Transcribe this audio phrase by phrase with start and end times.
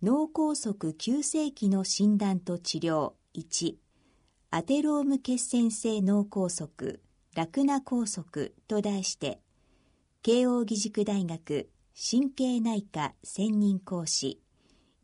[0.00, 3.14] 脳梗塞急性期の診断と治療。
[3.34, 3.74] 1
[4.50, 7.00] アテローム血栓性脳梗塞。
[7.34, 9.40] ラクナ梗塞と題して
[10.22, 14.40] 慶應義塾大学神経内科専任講師。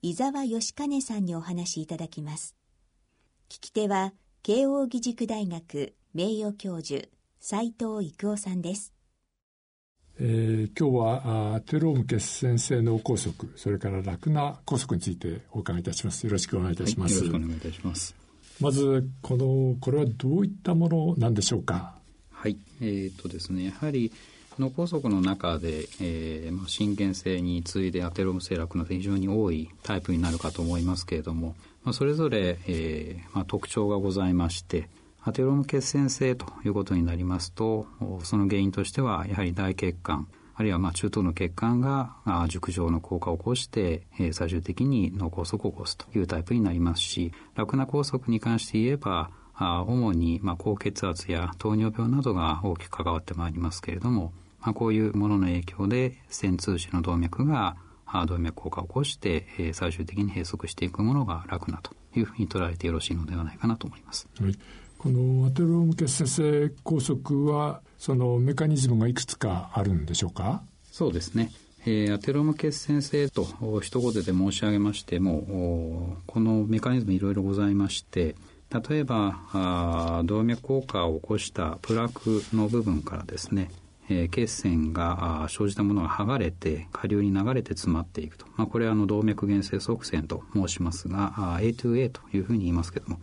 [0.00, 2.54] 伊沢義兼さんにお話しいただきます。
[3.48, 4.12] 聞き手は
[4.44, 7.08] 慶應義塾大学名誉教授
[7.40, 8.93] 斉藤育夫さんです。
[10.20, 16.24] えー、今日はアテローム血栓性脳梗塞、それからラクナ梗塞についてお伺いいたします。
[16.24, 17.18] よろしくお願いいたします。
[17.18, 18.14] はい、よろしくお願いいたします。
[18.60, 21.96] まず、この、これはどういったものなんでしょうか？
[22.30, 22.56] はい。
[22.80, 24.12] えー、っとですね、やはり、
[24.56, 34.88] 脳梗塞の中で、えーまあ、心原性に次いでアテローム性ラクナで非常に多いタイプになるかと思いますけれども、まあ、それぞれ、えーまあ、特徴がございまして、
[35.26, 37.86] アテローム血栓性ということになりますと、
[38.22, 42.16] その原因としては、やはり大血管、あるいはまあ中等の血管が
[42.48, 44.02] 熟状の効果を起こして、
[44.32, 57.76] 最終的に脳梗塞を起こすというタイプになりますし、ラクナ梗塞に関して言えば、主にまあ高血圧や糖尿病などが大きく関わってまいりますけれども、まあ、こういうものの影響で、線通子の動脈が
[58.26, 64.28] 動脈硬化を起こして、最終的に閉塞していくものが楽なというふうに捉えてよろしいのではないかなと思います。
[64.38, 64.58] はい
[65.04, 70.62] このアテローム血栓性梗塞は、そのメカニズムがいくつかあるんでしょうか？
[70.90, 71.50] そうですね。
[71.84, 73.46] えー、アテローム血栓性と
[73.82, 78.34] 一言で申し上げましても、このメカニズムいろいろございまして、
[78.88, 83.70] 例えばあ動脈硬化を起こしたプラクの部分からですね、
[84.08, 88.46] えー、血栓が生じたものが剥がれて下流に流れて詰まっていくと。
[88.56, 93.18] まあ、これはあの動脈原性側栓と申しますがあ、A2A というふうに言いますけども、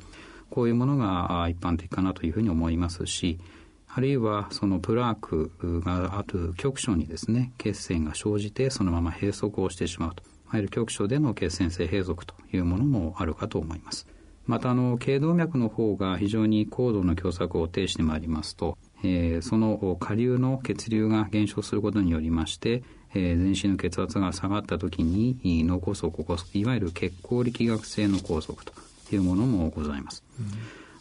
[0.52, 3.40] こういうものが一般的かなというふうに思いますし、
[3.88, 10.24] あるいはそのプラークがある局所にですね、血栓が生じてそのまま閉塞をしてしまうと。
[10.24, 14.06] いわゆる局所での血栓性閉塞というものもあるかと思います。
[14.46, 22.84] また、あの、頸動脈の方が非常に高度の狭窄を呈してまいりますと、えー、その下流の血流が減少することによりまして、
[23.14, 28.74] えー、全身の血圧が下がった時に脳梗塞を起こす、いわゆる血行力学性の梗塞と
[29.16, 30.24] いうものもございます。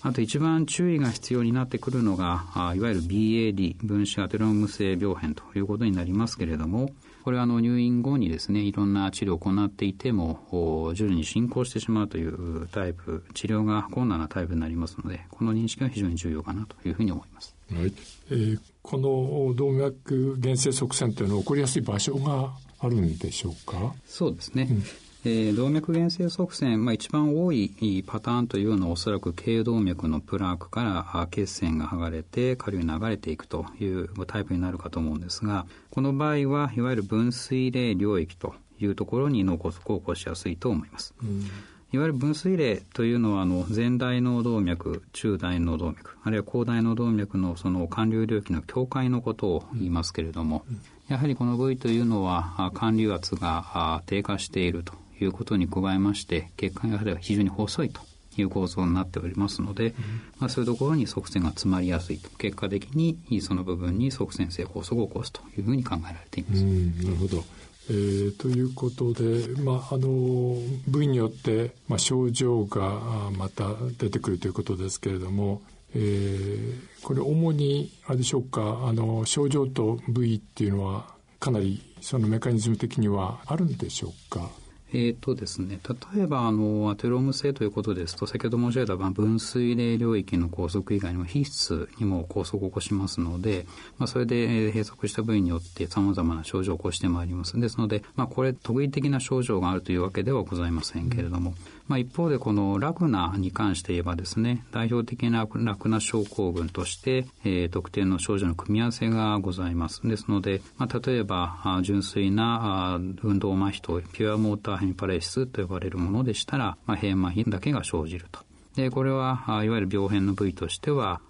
[0.02, 6.90] あと一番注意が必要になってくるのが、あいわゆる BAD、分子アテローム性病変ということになりますけれども、
[7.22, 17.54] これはあの入院後にですね、いろんな治療を行っていても、徐々に進行してしまうというタイプ、治療が困難なタイプになりますので、この認識は非常に重要かなというふうに思います。
[17.70, 17.92] はい。
[18.30, 23.94] えー、この動脈原性側栓というのは起こりやすい場所があるんでしょうか？
[24.06, 24.66] そうですね。
[24.70, 24.82] うん
[25.22, 41.14] えー、動脈原性側栓、まあ、一番多いパターンというのはおそらく頸動脈のプラークから血栓が剥がれて下流に流れていくというタイプになるかと思うんですが、この場合はいわゆる分水嶺領域というところに脳梗塞を起こしやすいと思います。
[41.22, 41.50] うん
[41.92, 50.64] いわゆる分水嶺というのは、あの、前大脳動脈、中大脳動脈、あるいは高大脳動脈のその管流領域の境界のことを言いますけれども、
[51.08, 54.94] やはりこの部位というのは、管流圧が低下していると
[55.24, 58.00] いうことに加えまして、血管がやはり非常に細いと
[58.36, 59.94] いう構造になっておりますので、うん、
[60.38, 62.30] まあ、そういうところに側栓が詰まりやすいと。
[62.38, 66.62] 結果的にその部分に側栓性梗塞を起こすというふうに考えられています。
[66.62, 67.44] なるほど。
[67.88, 75.60] えー、ということで、まあ、あの部位によって、まあ、症状がまた出てくるということですけれども、
[75.94, 81.06] えー、これ主にあれでしょうかあの症状と部位っていうのは
[81.40, 84.48] かなりそのメカニズム的にはあるんでしょうか？
[84.92, 85.78] えっ、ー、とですね、
[86.14, 93.66] 例えば、あの、アテローム性ということですと、先ほど申し上げた、分水嶺領域の拘束以外にも、皮質にも拘束を起こしますので、
[93.98, 97.58] まあ、それで閉塞した部位によって様々な症状を起こしてまいります。
[97.60, 101.56] ですので、まあ、これ、特異的な症状があるというわけではございませんけれども、うん、
[101.88, 110.00] まあ、一方で、このラグナに関して言えばですね、代表的なラグナ症候群として、えー、特定の症状の組み合わせがございます。
[110.06, 118.40] ですので、まあ、例えば、純粋な運動麻痺とピュアモーターヘミパレスと呼ばれるものでしたら、まあ、閉麻痺だけが生じると。
[118.76, 121.20] で、これは、いわゆる病変の部位としては、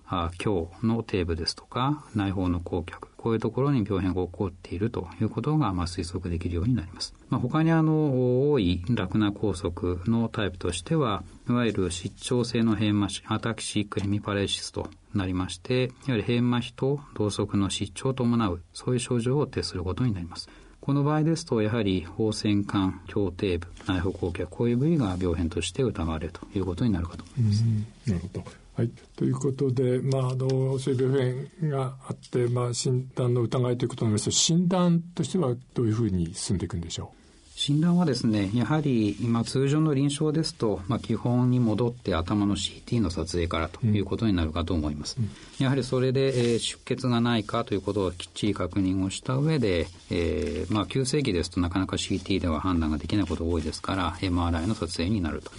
[0.45, 7.15] 胸の底部ですとか、内包の後脚、こういうところに病変が起こっているということが、まあ、推測できるようになります。
[7.31, 20.49] まあ、他にあの、多い楽な梗塞のタイプとしては、いわゆる失調性の変麻痺、アタキシックヘミパレシスとなりまして、いわゆる変麻痺と同側の失調を伴う、そういう症状を呈することになります。
[20.81, 27.65] この場合ですと、やはり、放線管、胸底部、内包後脚、こういう部位が病変として疑われるということになるかと思います。
[28.07, 28.45] なるほど。
[28.77, 37.20] はい、ということで、まあ、あのそういう病変があって、まあ、診断の疑いということになりますと診断としてはどういうふうに進んでいくんでしょう？
[37.61, 45.19] 診断はですね、やはり今通常の臨床ですと、まあ、基本に戻って頭の CT の撮影からということになるかと思います。
[45.21, 45.29] うん、
[45.63, 55.51] やはりそれで、えー、出血がないかということをきっちり確認をした上で、えー、まあ、急性期ですとなかなか CT では判断ができないことが多いですから、MRI の撮影になると。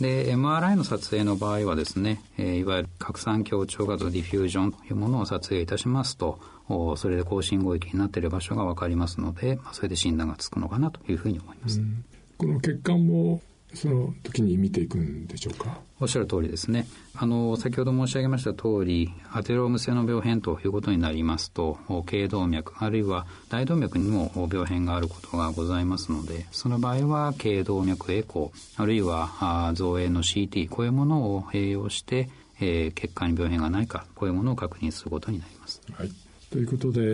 [0.00, 6.38] うん、で、MRI の撮影の場合はですね、えー、いわゆる拡散強調画像ディフュージョンというものを撮影いたしますと、
[6.96, 11.80] それで更新合域になっている場所が分かりますので、それで診断がつくのかなというふうに思います。
[12.36, 13.40] この血管も
[13.74, 15.78] その時に見ていくんでしょうか？
[16.00, 16.86] おっしゃる通りですね。
[17.14, 32.28] あの、先ほど申し上げました通り、アテローム性の病変ということになりますと、頸動脈、あるいは大動脈にも病変があることがございますので、その場合は頸動脈エコー、あるいは造影の CT、こういうものを併用して、
[32.60, 35.80] えー、血管に病変がないか、こういうものを確認することになります。
[35.92, 36.10] はい
[36.50, 37.04] ということで、え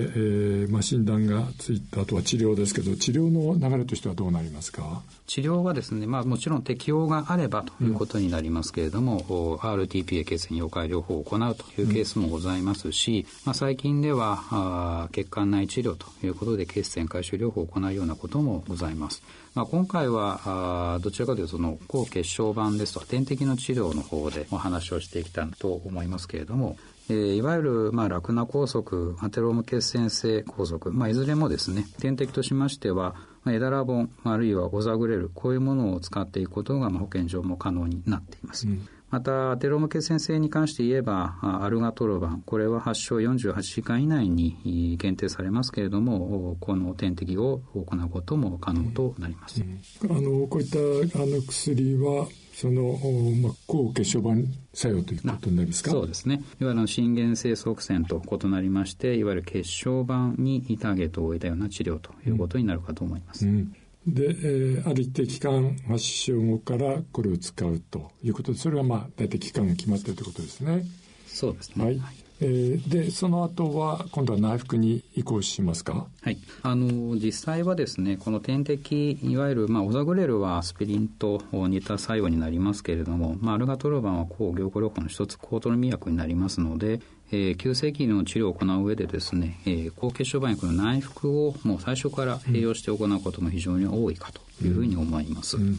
[0.65, 5.03] ーまあ、診断がついた後は治療ですけど治療の流れとしてはどうなりますか？
[5.27, 19.23] 治療はですね、まあ、もちろん適用があればということになりますけれども、うん、RTPA 血栓溶解療法を行うというケースもございますし、うん、まあ、最近ではあ血管内治療ということで血栓回収療法を行うようなこともございます。
[19.55, 33.15] まあ、今回はあどちらかというとその抗血小板ですとか点滴の治療の方でお話をしていきたいと思いますけれどもえー、いわゆる、まあ、ラクナ拘束、アテローム血栓性拘束、まあ、いずれもですね、点滴としましては、
[33.45, 38.67] まあ、エダラボン、あるいはゴザグレル、こういうものを使っていくことが、まあ、保健所も可能になっています。
[38.67, 49.63] うんまた、アテローム血栓性に関して言えば、アルガトロバン、これは発症48時間以内に限定されますけれども、この点滴を行うことも可能となります。
[49.63, 52.27] うん、あのこういったあの薬は
[52.57, 52.99] その、
[53.43, 55.91] まあ、抗血小板作用ということになりますか？
[55.91, 56.43] そうですね。
[56.59, 63.47] いわゆる心原性側線と異なりまして、いわゆる血小板にターゲットを置いたような治療ということになるかと思います。
[63.47, 63.77] うんうん
[64.07, 70.85] で、えー、ある一定期間発症後からこれを使うということでそれがまあ大体期間が決まっているということですね。
[71.27, 71.85] そうですね。
[71.85, 76.07] はい、はいえー、でその後は今度は内服に移行しますか？
[76.23, 76.39] はい。
[76.63, 87.01] あの実際はですねこの点滴いわゆる、まあ、オザグレルはアスピリンと似た作用になりますけれども、まあ、アルガトロバンは抗凝固療法の一つ抗トロミ薬になりますので
[87.33, 95.57] えー、急性期の治療を行う上でですね、えー、高血小板薬の内服をもう最初から併用して行うことも非常に多いかというふうに思います。
[95.57, 95.77] うんうんうん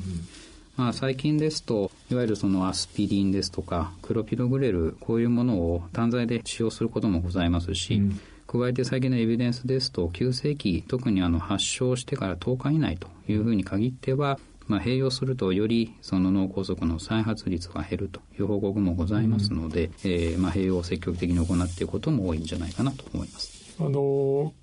[0.78, 14.38] まあ、最近ですと、いわゆるそのアスピリンですとか、クロピログレル、こういうものを単剤で使用することもございますし、うん、加えて最近のエビデンスですと、急性期、特にあの発症してから10日以内というふうに限っては、
[14.68, 23.58] まあ、併用するとよりその脳梗塞の再発率が減るという報告もございますので、うん、えー、まあ、併用を積極的に行っていくことも多いんじゃないかなと思います。
[23.80, 24.00] あの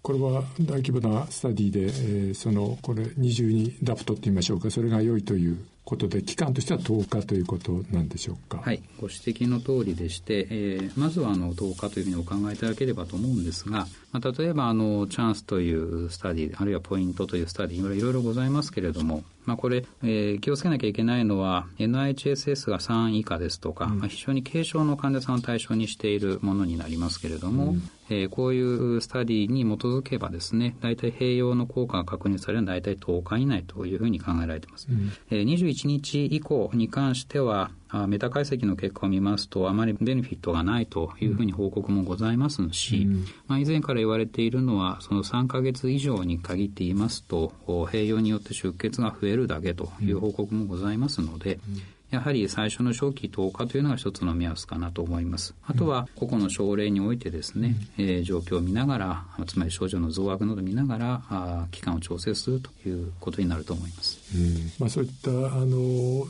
[0.02, 4.70] これは大規模なスタディで、えー、そのこれ22ダプトって言いましょうか。
[4.70, 8.58] それが良いということで期間としては10日ということなんでしょうか。
[8.58, 37.70] はい、ご指摘の通りでして、えー、まずはあの10日というふうにお考えいただければと思うんですが、まあ、例えばあのチャンスというスタディあるいはポイントというスタディいろいろございますけれども、まあ、これ、えー、気をつけなきゃいけないのは NIHSS が3以下ですとか、うん、まあ、非常に軽症の患者さんを対象にしているものになりますけれども、うん、えー、こういうスタディに基づけばですね大体併用の効果が確認されるのは大体10日以内というふうに考えられています、うん、えー、21日以降に関しては
[38.08, 51.82] メタ解析の結果を見ますとあまりベネフィットがないというふうに報告もございますし、うん、まあ、以前から言われているのはその3か月以上に限って言いますと併用によって出血が増えるだけという報告もございますので、うん
[52.14, 55.54] やはり最初の初期10日というのが一つの目安かなと思います。
[55.66, 64.20] あとは個々の症例においてですね、うん、えー、状況を見ながら、つまり症状の増悪などを見ながら、あ期間を調整するということになると思います。
[64.36, 65.76] うん、まあ、そういったあの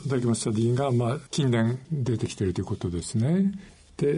[0.07, 3.51] 大規模スタディが、まあ、近年出てきているということですね。
[3.97, 4.11] で、え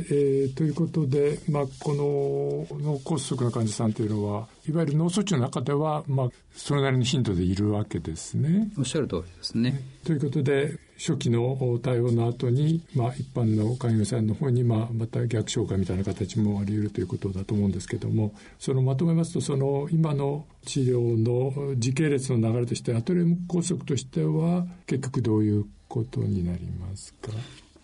[0.46, 8.72] ー、ということで、まあ、この脳梗塞の患者さんというのはいわゆる脳卒中の中では、まあ、それなりの頻度でいるわけですね。
[8.78, 9.80] おっしゃる通りですね。
[10.04, 27.32] ということで初期の対応の後に、まあ、一般の患者さんの方に、まあ、また逆紹介みたいな形もあり得るということだと思うんですけどもそのまとめますとその今の治療の時系列の流れとしてアトリウム拘束としては結局どういうことになりますか？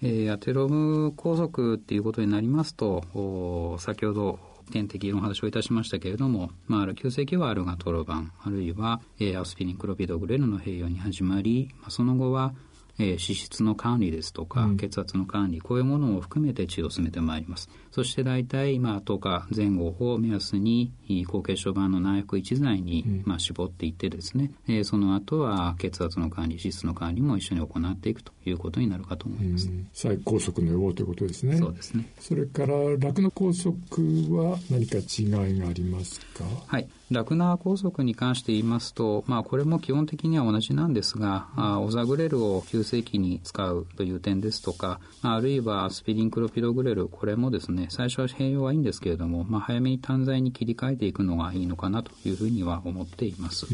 [0.06, 4.38] えー、アテローム拘束っていうことになりますと、先ほど
[4.72, 12.54] 点滴のお話をいたしましたけれども、まあ、急性期はアルガトロバン、あるいは、えー、アスピリンクロピドグレルの併用に始まり、まあ、その後は、
[13.00, 17.70] えー、脂質の管理ですとか、血圧の管理、こういうものを含めて治療を進めてまいります。
[17.92, 20.92] そして大体、まあ、10日前後を目安に、
[21.28, 29.70] 高血小板の内服一剤に、まあ、絞っていってですね、えー、その後は血圧の管理、脂質の管理も一緒に行っていくということになるかと思います。
[29.94, 31.58] 再拘束の予防ということですね。
[31.58, 32.10] そうですね。
[32.20, 33.74] それから、酪農拘束
[34.38, 36.44] は何か違いがありますか？
[36.68, 36.88] はい。
[37.12, 53.66] ラクナー拘束に関して言いますと、まあ、これも基本的には同じなんですが、あオザグレルを急性期に使うという点ですとか、あるいはアスピリンクロピドグレル、これもですね、最初は併用はいいんですけれども、まあ、早めに単剤に切り替えていくのがいいのかなというふうには思っています。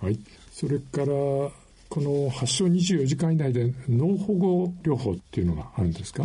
[0.00, 0.18] はい。
[0.50, 1.50] それから、こ
[2.02, 6.24] の発症24時間以内で脳保護療法っていうのがあるんですか？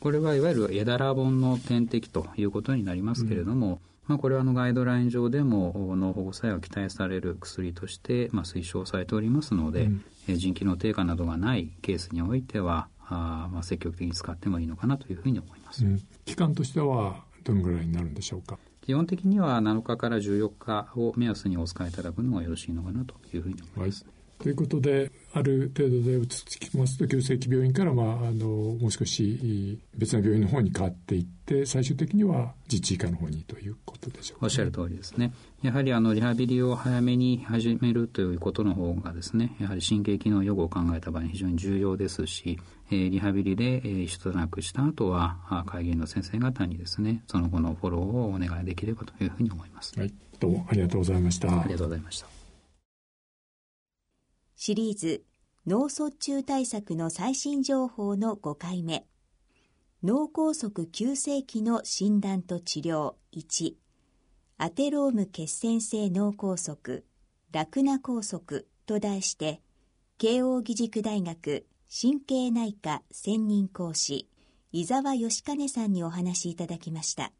[0.00, 18.58] これはいわゆるエダラボンの点滴ということになりますけれども、まあ、これはあのガイドライン上でも脳保護作用が期待される薬として、まあ、推奨されておりますので、うん、え腎機能低下などがないケースにおいてはあ、まあ、積極的に使ってもいいのかなというふうに思います、うん、期間としてはどのぐらいになるんでしょうか？
[18.80, 24.04] 基本的には7日から14日を目安にお使いいただくのがよろしいのかなというふうに思います。
[24.04, 26.26] はいということで、ある程度で移っ
[26.58, 35.34] てきますと、急性期病院から、まあ、あの、もう少し別な病院の方に変わっていって、最終的には自治医科の方にということでしょうか、ね、おっしゃる通りですね。
[35.62, 42.58] やはり、あの、リハビリを早めに始めるということの方がですね、やはり神経機能予後を考えた場合に非常に重要ですし、
[42.90, 49.92] えー、リハビリで、えー、一段落した後は、会議員の先生方にですね、その後のフォローをお願いできればというふうに思います。
[49.98, 50.14] はい。
[50.38, 51.48] どうもありがとうございました。
[51.60, 52.39] ありがとうございました。
[54.62, 55.24] シリーズ
[55.66, 59.06] 脳卒中対策の最新情報の5回目。
[60.02, 63.72] 脳梗塞急性期の診断と治療1
[64.58, 67.04] アテローム血栓性脳梗塞
[67.52, 69.62] ラクナ梗塞と題して
[70.18, 74.28] 慶應義塾大学神経内科専任講師
[74.72, 77.32] 伊沢義兼さんにお話しいただきました。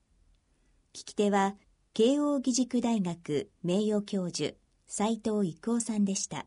[0.94, 1.54] 聞き手は
[1.92, 4.54] 慶應義塾大学名誉教授
[4.86, 6.46] 斉藤育夫さんでした。